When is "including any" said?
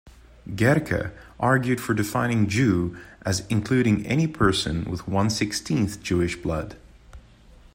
3.51-4.25